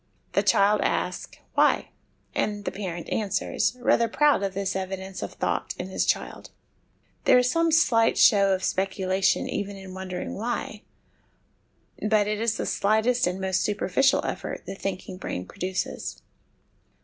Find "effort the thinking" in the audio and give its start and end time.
14.25-15.17